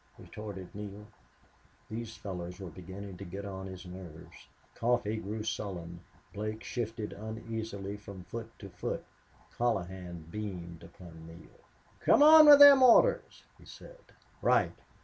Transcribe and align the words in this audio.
retorted 0.17 0.73
Neale. 0.73 1.05
These 1.87 2.15
fellows 2.17 2.59
were 2.59 2.71
beginning 2.71 3.17
to 3.17 3.23
get 3.23 3.45
on 3.45 3.67
his 3.67 3.85
nerves. 3.85 4.47
Coffee 4.73 5.17
grew 5.17 5.43
sullen, 5.43 5.99
Blake 6.33 6.63
shifted 6.63 7.13
uneasily 7.13 7.97
from 7.97 8.23
foot 8.23 8.51
to 8.57 8.69
foot, 8.69 9.05
Colohan 9.55 10.25
beamed 10.31 10.81
upon 10.81 11.27
Neale. 11.27 11.65
"Come 11.99 12.23
on 12.23 12.47
with 12.47 12.57
them 12.57 12.81
orders," 12.81 13.43
he 13.59 13.65
said. 13.65 13.99
"Right!... 14.41 14.73